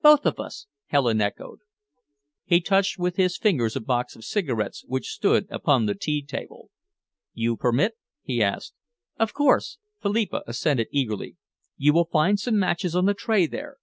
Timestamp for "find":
12.04-12.38